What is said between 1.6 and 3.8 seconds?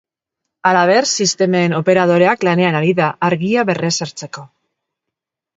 operadoreak lanean ari da argia